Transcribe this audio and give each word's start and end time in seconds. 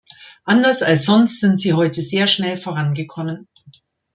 Anders 0.45 0.81
als 0.81 1.05
sonst 1.05 1.39
sind 1.41 1.59
Sie 1.59 1.73
heute 1.73 2.01
sehr 2.01 2.25
schnell 2.25 2.57
vorangekommen. 2.57 3.47